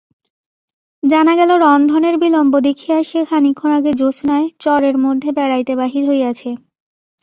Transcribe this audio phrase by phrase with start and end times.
[1.03, 6.49] জানা গেল রন্ধনের বিলম্ব দেখিয়া সে খানিকক্ষণ আগে জ্যোৎস্নায় চরের মধ্যে বেড়াইতে বাহির হইয়াছে।